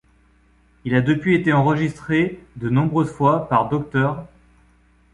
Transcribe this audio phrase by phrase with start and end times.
[0.83, 4.23] Il a depuis été enregistré de nombreuses fois par Dr.